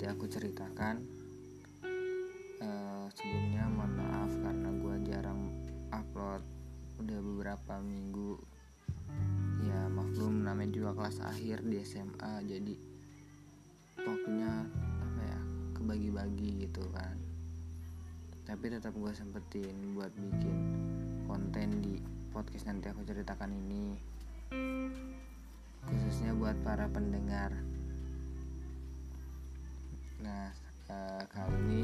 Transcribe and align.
nanti 0.00 0.16
aku 0.16 0.32
ceritakan 0.32 0.96
uh, 2.64 3.04
sebelumnya 3.12 3.68
mohon 3.68 4.00
maaf 4.00 4.32
karena 4.32 4.72
gue 4.72 4.94
jarang 5.12 5.52
upload 5.92 6.40
udah 7.04 7.20
beberapa 7.20 7.84
minggu. 7.84 8.40
Ya 9.60 9.92
maklum 9.92 10.40
namanya 10.40 10.72
juga 10.72 10.96
kelas 10.96 11.20
akhir 11.20 11.68
di 11.68 11.84
SMA 11.84 12.32
jadi 12.48 12.74
waktunya 14.00 14.64
apa 15.04 15.20
ya 15.20 15.40
kebagi-bagi 15.76 16.64
gitu 16.64 16.80
kan. 16.96 17.20
Tapi 18.48 18.72
tetap 18.72 18.96
gue 18.96 19.12
sempetin 19.12 20.00
buat 20.00 20.16
bikin 20.16 20.56
konten 21.28 21.76
di 21.84 22.00
podcast 22.32 22.72
nanti 22.72 22.88
aku 22.88 23.04
ceritakan 23.04 23.52
ini 23.52 24.00
khususnya 25.84 26.32
buat 26.40 26.56
para 26.64 26.88
pendengar 26.88 27.52
nah 30.20 30.52
uh, 30.92 31.22
kali 31.32 31.56
ini 31.66 31.82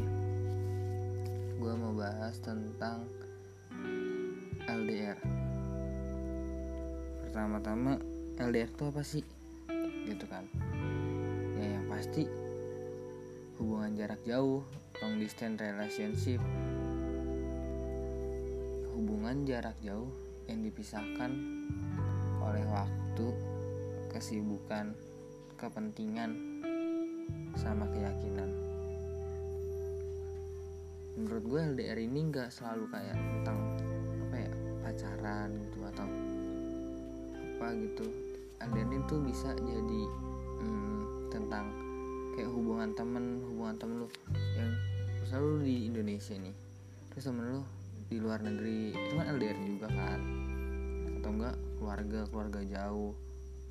gue 1.57 1.73
mau 1.77 1.93
bahas 1.97 2.37
tentang 2.41 3.09
LDR 4.69 5.19
pertama-tama 7.37 8.01
LDR 8.37 8.69
itu 8.69 8.85
apa 8.85 9.03
sih? 9.05 9.25
Gitu 10.09 10.25
kan. 10.29 10.45
Ya 11.57 11.81
yang 11.81 11.89
pasti 11.89 12.29
hubungan 13.57 13.97
jarak 13.97 14.21
jauh 14.29 14.61
long 15.01 15.17
distance 15.17 15.61
relationship. 15.61 16.41
Hubungan 18.93 19.49
jarak 19.49 19.77
jauh 19.81 20.09
yang 20.49 20.65
dipisahkan 20.65 21.33
oleh 22.41 22.65
waktu 22.69 23.27
kesibukan 24.13 24.93
kepentingan 25.57 26.46
sama 27.57 27.89
keyakinan. 27.91 28.53
Menurut 31.17 31.45
gue 31.49 31.61
LDR 31.75 31.99
ini 31.99 32.29
nggak 32.29 32.53
selalu 32.53 32.93
kayak 32.93 33.17
tentang 33.17 33.59
apa 34.29 34.37
ya 34.37 34.53
pacaran 34.85 35.49
gitu 35.65 35.79
atau 35.89 36.09
apa 37.35 37.67
gitu. 37.81 38.07
LDR 38.61 38.91
itu 38.93 39.15
bisa 39.25 39.51
jadi 39.57 40.03
hmm, 40.61 41.01
tentang 41.33 41.67
kayak 42.37 42.53
hubungan 42.53 42.93
temen 42.93 43.41
hubungan 43.49 43.77
temen 43.81 43.97
lu 44.05 44.09
yang 44.61 44.71
selalu 45.25 45.65
di 45.65 45.77
Indonesia 45.89 46.37
nih 46.37 46.55
terus 47.11 47.33
temen 47.33 47.49
lu 47.49 47.63
di 48.07 48.23
luar 48.23 48.39
negeri 48.39 48.95
itu 48.95 49.13
kan 49.19 49.27
LDR 49.35 49.59
juga 49.67 49.89
kan? 49.91 50.21
Atau 51.19 51.31
enggak 51.33 51.57
keluarga 51.81 52.21
keluarga 52.31 52.61
jauh. 52.63 53.13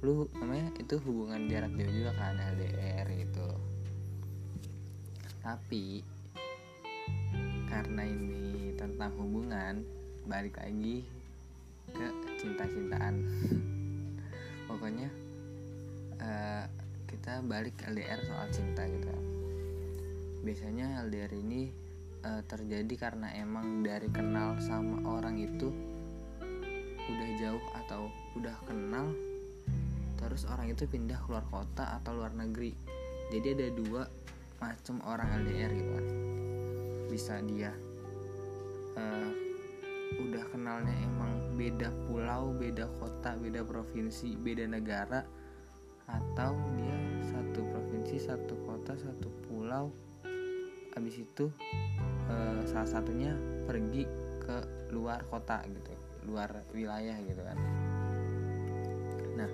Lu 0.03 0.27
namanya 0.35 0.75
itu 0.75 0.99
hubungan 1.07 1.47
jarak 1.47 1.71
jauh 1.77 1.93
juga 1.93 2.11
kan 2.19 2.35
LDR 2.35 3.07
itu 3.15 3.47
tapi 5.45 6.01
karena 7.69 8.01
ini 8.01 8.73
tentang 8.73 9.13
hubungan 9.21 9.85
balik 10.25 10.57
lagi 10.57 11.05
ke 11.93 12.07
cinta-cintaan. 12.41 13.21
Pokoknya 14.67 15.05
uh, 16.17 16.65
kita 17.05 17.45
balik 17.45 17.77
LDR 17.85 18.25
soal 18.25 18.49
cinta 18.49 18.89
gitu. 18.89 19.13
Biasanya 20.41 21.05
LDR 21.05 21.29
ini 21.37 21.69
uh, 22.25 22.41
terjadi 22.49 22.95
karena 22.97 23.29
emang 23.37 23.85
dari 23.85 24.09
kenal 24.09 24.57
sama 24.57 25.05
orang 25.05 25.37
itu 25.37 25.69
udah 27.05 27.29
jauh 27.37 27.65
atau 27.85 28.09
udah 28.33 28.57
kenal 28.65 29.13
terus 30.17 30.49
orang 30.49 30.73
itu 30.73 30.89
pindah 30.89 31.21
keluar 31.21 31.45
kota 31.53 32.01
atau 32.01 32.17
luar 32.17 32.33
negeri. 32.33 32.73
Jadi 33.29 33.47
ada 33.53 33.67
dua 33.69 34.01
macam 34.59 35.01
orang 35.05 35.45
LDR 35.45 35.71
gitu 35.73 35.91
kan. 35.91 36.07
Bisa 37.11 37.33
dia 37.43 37.71
uh, 38.95 39.31
udah 40.21 40.43
kenalnya 40.51 40.95
emang 41.03 41.55
beda 41.55 41.91
pulau 42.07 42.51
beda 42.55 42.87
kota 42.99 43.35
beda 43.39 43.63
provinsi 43.63 44.35
beda 44.39 44.67
negara 44.67 45.23
atau 46.05 46.53
dia 46.77 46.97
satu 47.31 47.65
provinsi 47.71 48.15
satu 48.21 48.55
kota 48.67 48.93
satu 48.95 49.27
pulau. 49.47 49.91
Habis 50.95 51.27
itu 51.27 51.51
uh, 52.31 52.61
salah 52.63 52.87
satunya 52.87 53.35
pergi 53.67 54.07
ke 54.39 54.57
luar 54.93 55.25
kota 55.27 55.65
gitu 55.67 55.91
luar 56.25 56.49
wilayah 56.73 57.17
gitu 57.21 57.41
kan. 57.41 57.57
Nah 59.37 59.51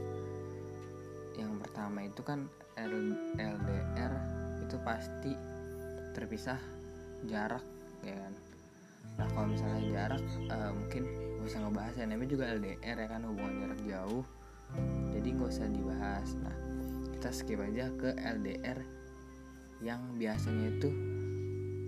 yang 1.35 1.57
pertama 1.59 2.03
itu 2.05 2.21
kan 2.23 2.47
LDR 2.75 3.55
itu 3.55 3.60
pasti 4.81 5.33
terpisah 6.11 6.59
jarak 7.27 7.63
ya 8.01 8.15
kan? 8.17 8.33
Nah 9.19 9.27
kalau 9.33 9.47
misalnya 9.53 9.81
jarak 9.91 10.23
uh, 10.49 10.71
mungkin 10.73 11.03
gak 11.41 11.47
usah 11.47 11.59
ngebahas 11.65 11.93
ya. 11.97 12.05
Namanya 12.09 12.29
juga 12.29 12.45
LDR 12.53 12.97
ya 12.97 13.07
kan? 13.09 13.21
Hubungan 13.25 13.53
jarak 13.61 13.81
jauh. 13.85 14.25
Jadi 15.11 15.27
nggak 15.35 15.51
usah 15.51 15.67
dibahas. 15.67 16.29
Nah 16.39 16.55
kita 17.17 17.29
skip 17.29 17.59
aja 17.59 17.91
ke 17.93 18.17
LDR 18.17 18.79
yang 19.81 20.01
biasanya 20.17 20.77
itu 20.77 20.89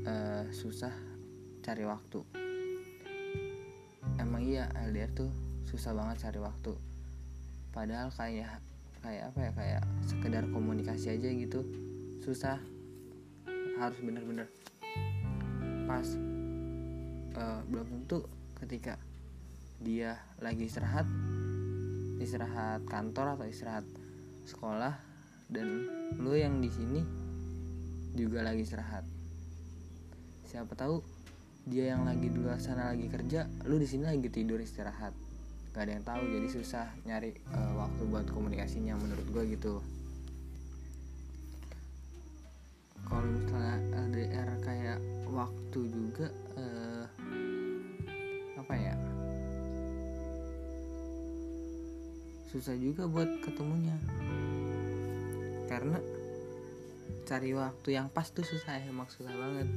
uh, 0.05 0.45
susah 0.53 0.93
cari 1.63 1.85
waktu. 1.87 2.19
Emang 4.19 4.43
iya 4.45 4.69
LDR 4.77 5.09
tuh 5.15 5.31
susah 5.65 5.95
banget 5.95 6.29
cari 6.29 6.39
waktu. 6.43 6.73
Padahal 7.73 8.13
kayak 8.13 8.61
kayak 9.01 9.33
apa 9.33 9.39
ya? 9.39 9.51
Kayak 9.57 9.83
sekedar 10.05 10.43
komunikasi 10.51 11.17
aja 11.17 11.29
gitu. 11.33 11.65
Susah 12.21 12.61
harus 13.89 13.99
bener-bener 13.99 14.47
pas. 15.83 16.07
Uh, 17.33 17.61
belum 17.65 17.87
tentu 17.89 18.29
ketika 18.61 19.01
dia 19.81 20.21
lagi 20.37 20.69
istirahat 20.69 21.09
istirahat 22.23 22.85
kantor 22.87 23.35
atau 23.35 23.45
istirahat 23.49 23.83
sekolah 24.47 24.95
dan 25.51 25.89
lu 26.15 26.33
yang 26.39 26.63
di 26.63 26.71
sini 26.71 27.03
juga 28.15 28.45
lagi 28.45 28.63
istirahat. 28.63 29.03
Siapa 30.47 30.71
tahu 30.77 31.03
dia 31.67 31.95
yang 31.95 32.07
lagi 32.07 32.29
di 32.31 32.37
luar 32.39 32.59
sana 32.59 32.91
lagi 32.91 33.07
kerja 33.11 33.47
lu 33.67 33.75
di 33.75 33.87
sini 33.89 34.07
lagi 34.07 34.29
tidur 34.31 34.61
istirahat. 34.63 35.11
Gak 35.73 35.89
ada 35.89 35.91
yang 35.97 36.05
tahu 36.05 36.23
jadi 36.29 36.47
susah 36.53 36.85
nyari 37.09 37.33
uh, 37.49 37.73
waktu 37.81 38.01
buat 38.05 38.29
komunikasinya 38.29 38.93
menurut 38.93 39.25
gue 39.33 39.43
gitu 39.57 39.81
kalau 43.13 43.29
misalnya 43.29 43.77
LDR 44.09 44.49
kayak 44.65 44.99
waktu 45.29 45.79
juga 45.85 46.33
uh, 46.57 47.05
apa 48.57 48.73
ya? 48.73 48.97
Susah 52.49 52.73
juga 52.73 53.05
buat 53.05 53.29
ketemunya. 53.45 53.93
Karena 55.69 56.01
cari 57.29 57.53
waktu 57.53 58.01
yang 58.01 58.09
pas 58.09 58.33
tuh 58.33 58.41
susah 58.41 58.81
emang 58.81 59.05
susah 59.13 59.29
banget. 59.29 59.69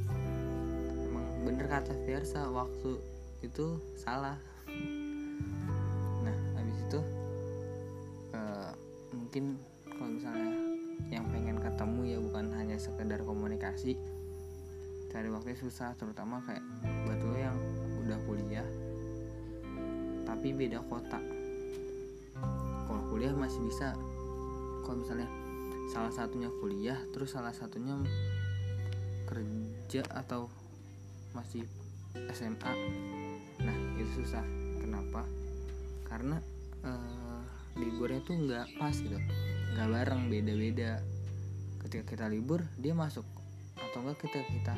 Emang 1.04 1.26
bener 1.44 1.68
kata 1.68 1.92
Versa 2.08 2.48
waktu 2.48 2.96
itu 3.44 3.76
salah. 4.00 4.40
Nah 6.24 6.36
habis 6.56 6.78
itu 6.88 7.00
uh, 8.32 8.72
mungkin 9.12 9.60
kalau 9.92 10.08
misalnya 10.08 10.52
yang 11.06 11.24
pengen 11.30 11.56
ketemu 11.62 12.00
ya 12.02 12.18
bukan 12.18 12.46
hanya 12.58 12.65
sekedar 12.78 13.22
komunikasi. 13.24 13.96
Cari 15.10 15.28
waktu 15.32 15.56
susah 15.56 15.96
terutama 15.96 16.42
kayak 16.44 16.64
buat 17.08 17.20
lo 17.24 17.36
yang 17.36 17.56
udah 18.04 18.18
kuliah 18.28 18.68
tapi 20.26 20.50
beda 20.52 20.82
kota. 20.90 21.22
Kalau 22.86 23.02
kuliah 23.08 23.32
masih 23.32 23.62
bisa. 23.64 23.94
Kalau 24.82 25.02
misalnya 25.02 25.26
salah 25.90 26.10
satunya 26.10 26.50
kuliah 26.62 26.98
terus 27.14 27.34
salah 27.34 27.54
satunya 27.54 27.94
kerja 29.26 30.02
atau 30.14 30.50
masih 31.34 31.66
SMA 32.34 32.72
nah 33.62 33.76
itu 33.96 34.22
susah. 34.22 34.44
Kenapa? 34.82 35.24
Karena 36.06 36.38
uh, 36.84 37.42
liburnya 37.78 38.20
tuh 38.22 38.36
nggak 38.36 38.66
pas 38.78 38.94
gitu. 38.94 39.18
Nggak 39.74 39.88
bareng 39.90 40.22
beda-beda 40.30 41.02
ketika 41.96 42.12
kita 42.12 42.26
libur 42.28 42.60
dia 42.76 42.92
masuk. 42.92 43.24
Atau 43.80 44.04
enggak 44.04 44.28
kita 44.28 44.44
kita 44.44 44.76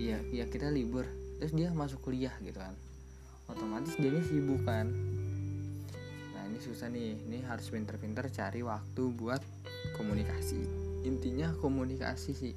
iya 0.00 0.16
ya 0.32 0.48
kita 0.48 0.72
libur. 0.72 1.04
Terus 1.36 1.52
dia 1.52 1.68
masuk 1.76 2.00
kuliah 2.08 2.32
gitu 2.40 2.56
kan. 2.56 2.72
Otomatis 3.52 3.92
dia 4.00 4.08
sibuk 4.24 4.64
kan. 4.64 4.88
Nah 6.32 6.42
ini 6.48 6.56
susah 6.64 6.88
nih. 6.88 7.20
Ini 7.20 7.44
harus 7.44 7.68
pinter-pinter 7.68 8.32
cari 8.32 8.64
waktu 8.64 9.02
buat 9.12 9.44
komunikasi. 10.00 10.64
Intinya 11.04 11.52
komunikasi 11.60 12.32
sih. 12.32 12.54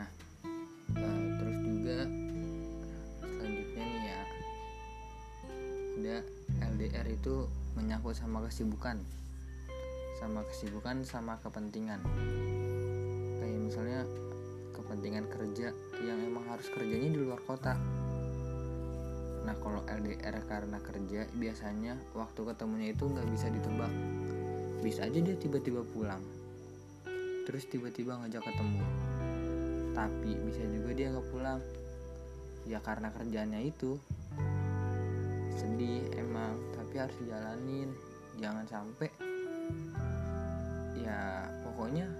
Nah 0.00 0.08
uh, 0.96 1.20
terus 1.36 1.58
juga 1.60 1.98
selanjutnya 3.20 3.84
nih 3.84 4.02
ya. 4.08 4.22
Ada 5.96 6.16
LDR 6.72 7.06
itu 7.12 7.44
menyangkut 7.76 8.16
sama 8.16 8.40
kesibukan 8.48 9.04
sama 10.16 10.40
kesibukan 10.48 11.04
sama 11.04 11.36
kepentingan. 11.44 12.00
Kayak 13.38 13.60
misalnya 13.60 14.00
kepentingan 14.72 15.28
kerja 15.28 15.76
yang 16.00 16.18
emang 16.24 16.44
harus 16.48 16.66
kerjanya 16.72 17.12
di 17.12 17.20
luar 17.20 17.40
kota. 17.44 17.76
Nah 19.44 19.54
kalau 19.62 19.84
LDR 19.86 20.42
karena 20.48 20.80
kerja 20.80 21.28
biasanya 21.36 22.00
waktu 22.16 22.40
ketemunya 22.42 22.96
itu 22.96 23.04
nggak 23.04 23.28
bisa 23.28 23.46
ditebak. 23.52 23.92
Bisa 24.80 25.04
aja 25.04 25.18
dia 25.20 25.36
tiba-tiba 25.36 25.84
pulang 25.84 26.24
terus 27.46 27.62
tiba-tiba 27.70 28.18
ngajak 28.18 28.42
ketemu. 28.42 28.82
Tapi 29.94 30.30
bisa 30.42 30.62
juga 30.66 30.90
dia 30.92 31.14
nggak 31.14 31.28
pulang. 31.30 31.62
Ya 32.66 32.82
karena 32.82 33.14
kerjanya 33.14 33.62
itu 33.62 34.02
sedih 35.54 36.10
emang 36.18 36.58
tapi 36.74 36.98
harus 36.98 37.14
dijalanin. 37.22 37.94
Jangan 38.42 38.66
sampai 38.66 39.08
ya 41.06 41.46
pokoknya 41.62 42.10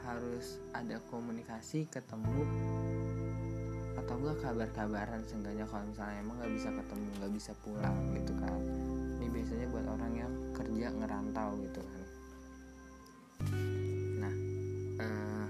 harus 0.00 0.56
ada 0.72 0.96
komunikasi 1.12 1.84
ketemu 1.92 2.48
atau 4.00 4.14
enggak 4.16 4.38
kabar-kabaran 4.40 5.20
seenggaknya 5.28 5.68
kalau 5.68 5.84
misalnya 5.84 6.16
emang 6.24 6.36
nggak 6.40 6.54
bisa 6.56 6.68
ketemu 6.72 7.06
nggak 7.20 7.32
bisa 7.36 7.52
pulang 7.60 7.96
gitu 8.16 8.32
kan. 8.40 8.60
Ini 9.20 9.26
biasanya 9.28 9.66
buat 9.68 9.86
orang 9.92 10.12
yang 10.16 10.32
kerja 10.56 10.86
ngerantau 10.94 11.50
gitu 11.60 11.80
kan. 11.84 12.02
Nah 14.20 14.34
uh, 15.04 15.48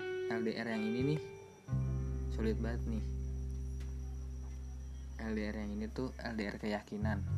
eh, 0.00 0.36
LDR 0.38 0.68
yang 0.72 0.84
ini 0.88 1.00
nih 1.12 1.20
sulit 2.32 2.56
banget 2.56 2.80
nih. 2.88 3.04
LDR 5.18 5.56
yang 5.60 5.70
ini 5.76 5.86
tuh 5.92 6.14
LDR 6.16 6.56
keyakinan 6.56 7.37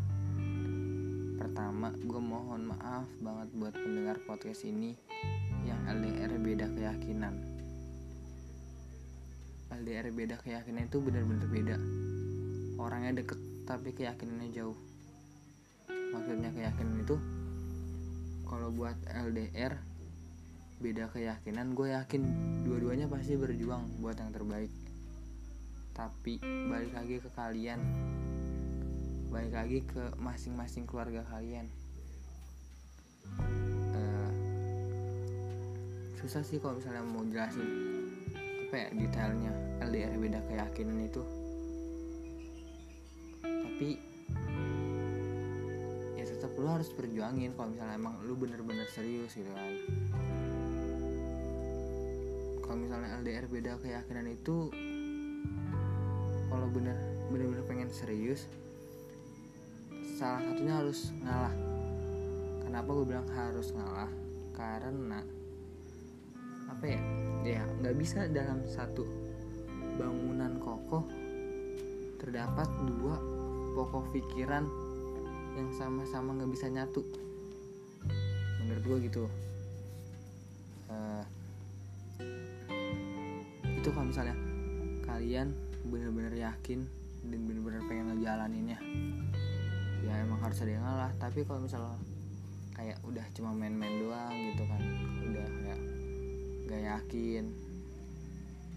pertama 1.41 1.89
gue 1.97 2.21
mohon 2.21 2.69
maaf 2.69 3.09
banget 3.25 3.49
buat 3.57 3.73
pendengar 3.73 4.21
podcast 4.29 4.69
ini 4.69 4.93
yang 5.65 5.81
LDR 5.89 6.37
beda 6.37 6.69
keyakinan. 6.69 7.33
LDR 9.73 10.13
beda 10.13 10.37
keyakinan 10.45 10.93
itu 10.93 11.01
benar-benar 11.01 11.49
beda. 11.49 11.77
Orangnya 12.77 13.25
deket 13.25 13.41
tapi 13.65 13.97
keyakinannya 13.97 14.53
jauh. 14.53 14.77
Maksudnya 15.89 16.53
keyakinan 16.53 17.09
itu 17.09 17.17
kalau 18.45 18.69
buat 18.69 19.01
LDR 19.09 19.81
beda 20.77 21.09
keyakinan 21.09 21.73
gue 21.73 21.97
yakin 21.97 22.23
dua-duanya 22.69 23.09
pasti 23.09 23.41
berjuang 23.41 24.05
buat 24.05 24.21
yang 24.21 24.37
terbaik. 24.37 24.73
Tapi 25.97 26.37
balik 26.69 26.93
lagi 26.93 27.17
ke 27.17 27.33
kalian 27.33 27.81
balik 29.31 29.55
lagi 29.55 29.79
ke 29.87 30.11
masing-masing 30.19 30.91
keluarga 30.91 31.23
kalian. 31.31 31.71
Uh, 33.95 34.31
susah 36.19 36.43
sih 36.43 36.59
kalau 36.59 36.83
misalnya 36.83 37.07
mau 37.07 37.23
jelasin 37.23 37.63
apa 38.67 38.75
ya 38.75 38.89
detailnya. 38.91 39.55
LDR 39.87 40.19
beda 40.19 40.43
keyakinan 40.51 40.99
itu. 41.07 41.23
Tapi 43.47 43.91
ya 46.19 46.25
tetap 46.27 46.51
lu 46.59 46.67
harus 46.67 46.91
perjuangin 46.91 47.55
kalau 47.55 47.71
misalnya 47.71 47.95
emang 47.95 48.19
lu 48.27 48.35
bener-bener 48.35 48.91
serius 48.91 49.39
gitu 49.39 49.51
kan. 49.55 49.73
Kalau 52.67 52.77
misalnya 52.83 53.15
LDR 53.23 53.47
beda 53.47 53.79
keyakinan 53.79 54.27
itu 54.27 54.75
kalau 56.51 56.67
bener 56.67 56.99
bener-bener 57.31 57.63
pengen 57.71 57.91
serius 57.95 58.51
salah 60.21 60.45
satunya 60.45 60.77
harus 60.77 61.17
ngalah. 61.25 61.55
Kenapa 62.61 62.89
gue 62.93 63.07
bilang 63.09 63.25
harus 63.33 63.73
ngalah? 63.73 64.13
Karena 64.53 65.25
apa 66.69 66.85
ya? 66.85 67.01
Ya 67.41 67.63
nggak 67.81 67.97
bisa 67.97 68.29
dalam 68.29 68.61
satu 68.69 69.09
bangunan 69.97 70.61
kokoh 70.61 71.09
terdapat 72.21 72.69
dua 72.85 73.17
pokok 73.73 74.13
pikiran 74.13 74.69
yang 75.57 75.73
sama-sama 75.73 76.37
nggak 76.37 76.53
bisa 76.53 76.69
nyatu. 76.69 77.01
Menurut 78.61 78.85
gue 78.85 78.99
gitu. 79.09 79.25
Uh, 80.93 81.25
itu 83.73 83.89
kalau 83.89 84.13
misalnya 84.13 84.37
kalian 85.09 85.57
bener-bener 85.89 86.37
yakin 86.37 86.85
dan 87.25 87.41
bener-bener 87.49 87.81
pengen 87.89 88.13
ngejalaninnya 88.13 88.77
ya 90.11 90.27
emang 90.27 90.43
harus 90.43 90.59
ada 90.67 90.75
yang 90.75 90.83
ngalah. 90.83 91.13
Tapi 91.23 91.47
kalau 91.47 91.63
misalnya 91.63 91.95
kayak 92.75 92.99
udah 93.07 93.23
cuma 93.39 93.55
main-main 93.55 94.03
doang 94.03 94.35
gitu 94.51 94.65
kan 94.67 94.83
udah 95.31 95.47
kayak 95.63 95.81
gak 96.67 96.83
yakin 96.83 97.45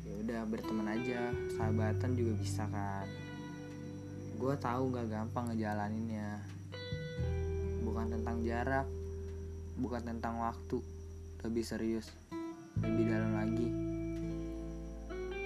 ya 0.05 0.13
udah 0.21 0.41
berteman 0.45 0.93
aja. 0.93 1.33
Sahabatan 1.57 2.13
juga 2.13 2.37
bisa 2.37 2.69
kan. 2.69 3.09
Gue 4.37 4.53
tahu 4.61 4.93
gak 4.93 5.09
gampang 5.09 5.49
ngejalaninnya. 5.49 6.37
Bukan 7.81 8.13
tentang 8.13 8.45
jarak 8.45 8.85
bukan 9.73 10.05
tentang 10.05 10.37
waktu 10.37 10.77
lebih 11.41 11.65
serius 11.65 12.13
lebih 12.81 13.09
dalam 13.09 13.31
lagi. 13.37 13.67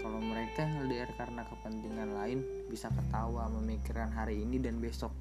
Kalau 0.04 0.20
mereka 0.24 0.64
LDR 0.64 1.12
karena 1.16 1.44
kepentingan 1.48 2.10
lain 2.16 2.40
bisa 2.72 2.88
ketawa 2.92 3.52
memikirkan 3.52 4.12
hari 4.12 4.44
ini 4.44 4.60
dan 4.60 4.80
besok 4.80 5.12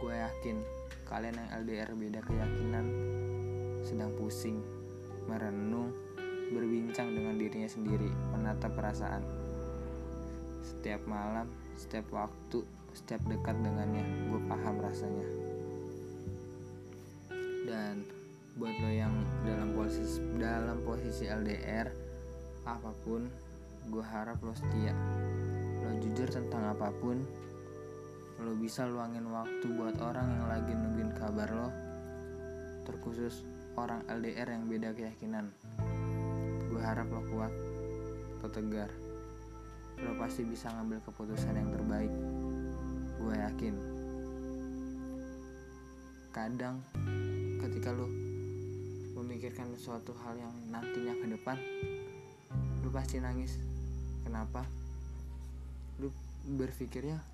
gue 0.00 0.14
yakin 0.16 0.56
kalian 1.04 1.36
yang 1.36 1.50
LDR 1.60 1.90
beda 1.92 2.20
keyakinan 2.24 2.86
sedang 3.84 4.16
pusing 4.16 4.64
merenung 5.28 5.92
berbincang 6.50 7.12
dengan 7.14 7.36
dirinya 7.36 7.68
sendiri 7.70 8.08
menata 8.32 8.72
perasaan. 8.72 9.22
Setiap 10.64 11.04
malam 11.04 11.46
setiap 11.76 12.08
waktu 12.12 12.64
setiap 12.96 13.22
dekat 13.28 13.54
dengannya 13.60 14.02
gue 14.32 14.40
paham 14.48 14.76
rasanya. 14.82 15.26
Dan 17.68 18.08
buat 18.58 18.74
lo 18.82 18.90
yang 18.90 19.14
dalam 19.46 19.76
posisi 19.76 20.18
dalam 20.40 20.82
posisi 20.82 21.28
LDR 21.28 21.86
apa 22.66 22.90
pun 23.06 23.28
gue 23.88 24.04
harap 24.04 24.40
lo 24.42 24.56
setia. 24.56 24.96
Lo 25.84 25.92
jujur 26.02 26.28
tentang 26.28 26.74
apa 26.74 26.90
pun 26.98 27.22
lo 28.40 28.56
bisa 28.56 28.88
luangin 28.88 29.28
waktu 29.28 29.68
buat 29.76 30.00
orang 30.00 30.32
yang 30.32 30.46
lagi 30.48 30.72
nungguin 30.72 31.12
kabar 31.12 31.48
lo 31.52 31.68
terkhusus 32.88 33.44
orang 33.76 34.00
LDR 34.08 34.48
yang 34.56 34.64
beda 34.64 34.96
keyakinan. 34.96 35.52
Gue 36.72 36.80
harap 36.80 37.12
lo 37.12 37.20
kuat 37.28 37.52
lo 38.40 38.48
tegar. 38.48 38.88
Lo 40.00 40.16
pasti 40.16 40.48
bisa 40.48 40.72
ngambil 40.72 41.04
keputusan 41.04 41.52
yang 41.52 41.68
terbaik 41.68 42.12
gue 43.20 43.34
yakin. 43.36 43.74
Kadang 46.32 46.80
ketika 47.60 47.92
lo 47.92 48.08
memikirkan 49.20 49.76
suatu 49.76 50.16
hal 50.24 50.40
yang 50.40 50.54
nantinya 50.72 51.12
ke 51.12 51.26
depan 51.28 51.56
lu 52.80 52.88
pasti 52.88 53.20
nangis. 53.20 53.60
Kenapa? 54.24 54.64
Lu 56.00 56.08
berpikirnya 56.56 57.29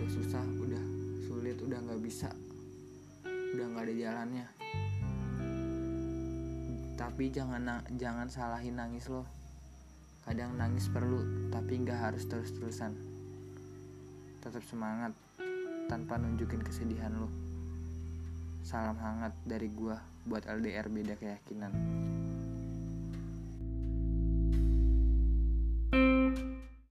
udah 0.00 0.08
susah 0.16 0.44
udah 0.64 0.84
sulit 1.28 1.60
udah 1.60 1.76
nggak 1.76 2.00
bisa 2.00 2.32
udah 3.52 3.66
nggak 3.68 3.84
ada 3.84 3.94
jalannya. 3.94 4.46
Tapi 6.96 7.24
jangan 7.28 7.84
jangan 7.98 8.32
salahin 8.32 8.80
nangis 8.80 9.10
lo. 9.12 9.28
Kadang 10.24 10.56
nangis 10.56 10.88
perlu 10.88 11.52
tapi 11.52 11.84
nggak 11.84 11.98
harus 11.98 12.24
terus-terusan. 12.30 12.96
Tetap 14.40 14.64
semangat 14.64 15.12
tanpa 15.92 16.16
nunjukin 16.16 16.64
kesedihan 16.64 17.12
lo. 17.12 17.28
Salam 18.64 18.96
hangat 18.96 19.36
dari 19.44 19.68
gua 19.68 20.00
buat 20.24 20.48
LDR 20.48 20.88
beda 20.88 21.20
keyakinan 21.20 21.72